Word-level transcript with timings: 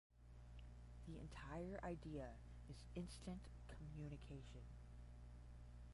The 1.07 1.19
entire 1.19 1.79
idea 1.83 2.29
is 2.67 2.83
instant 2.95 3.49
communication. 3.69 4.63